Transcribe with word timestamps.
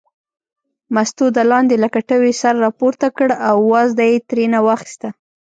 مستو 0.93 1.25
د 1.37 1.39
لاندې 1.51 1.75
له 1.83 1.87
کټوې 1.95 2.31
سر 2.41 2.53
راپورته 2.65 3.07
کړ 3.17 3.29
او 3.49 3.57
وازده 3.73 4.03
یې 4.11 4.17
ترېنه 4.29 4.59
واخیسته. 4.67 5.09